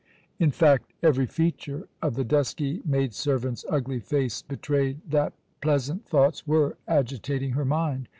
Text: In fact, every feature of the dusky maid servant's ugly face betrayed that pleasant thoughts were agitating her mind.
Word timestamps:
In 0.39 0.49
fact, 0.49 0.93
every 1.03 1.27
feature 1.27 1.87
of 2.01 2.15
the 2.15 2.23
dusky 2.23 2.81
maid 2.83 3.13
servant's 3.13 3.63
ugly 3.69 3.99
face 3.99 4.41
betrayed 4.41 4.99
that 5.07 5.31
pleasant 5.61 6.07
thoughts 6.07 6.47
were 6.47 6.75
agitating 6.87 7.51
her 7.51 7.65
mind. 7.65 8.09